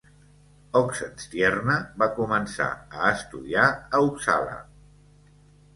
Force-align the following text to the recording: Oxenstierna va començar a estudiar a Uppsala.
Oxenstierna 0.79 1.75
va 2.05 2.09
començar 2.17 2.71
a 2.89 3.13
estudiar 3.19 3.71
a 3.71 4.03
Uppsala. 4.09 4.59